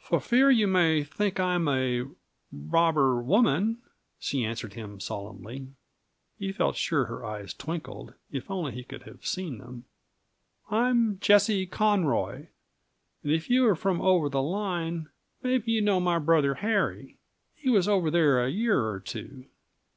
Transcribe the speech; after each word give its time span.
"For 0.00 0.18
fear 0.18 0.50
you 0.50 0.66
may 0.66 1.04
think 1.04 1.38
I'm 1.38 1.68
a 1.68 2.00
a 2.02 2.06
robber 2.50 3.22
woman," 3.22 3.80
she 4.18 4.44
answered 4.44 4.72
him 4.74 4.98
solemnly 4.98 5.68
he 6.36 6.50
felt 6.50 6.74
sure 6.74 7.04
her 7.04 7.24
eyes 7.24 7.54
twinkled, 7.54 8.14
if 8.32 8.50
only 8.50 8.72
he 8.72 8.82
could 8.82 9.04
have 9.04 9.24
seen 9.24 9.58
them 9.58 9.84
"I'm 10.68 11.20
Jessie 11.20 11.66
Conroy. 11.66 12.46
And 13.22 13.30
if 13.32 13.48
you're 13.48 13.76
from 13.76 14.00
over 14.00 14.28
the 14.28 14.42
line, 14.42 15.10
maybe 15.44 15.70
you 15.70 15.80
know 15.80 16.00
my 16.00 16.18
brother 16.18 16.54
Harry. 16.54 17.18
He 17.54 17.70
was 17.70 17.86
over 17.86 18.10
there 18.10 18.44
a 18.44 18.50
year 18.50 18.84
or 18.88 18.98
two." 18.98 19.46